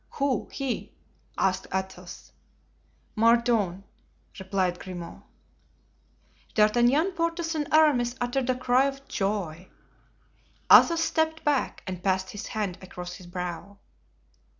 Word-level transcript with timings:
"Who? 0.13 0.47
He?" 0.51 0.93
asked 1.37 1.67
Athos. 1.71 2.31
"Mordaunt," 3.15 3.83
replied 4.39 4.79
Grimaud. 4.79 5.21
D'Artagnan, 6.55 7.11
Porthos 7.11 7.53
and 7.53 7.71
Aramis 7.71 8.15
uttered 8.19 8.49
a 8.49 8.55
cry 8.55 8.85
of 8.85 9.07
joy. 9.07 9.69
Athos 10.71 11.01
stepped 11.03 11.43
back 11.43 11.83
and 11.85 12.01
passed 12.03 12.31
his 12.31 12.47
hand 12.47 12.79
across 12.81 13.13
his 13.13 13.27
brow. 13.27 13.77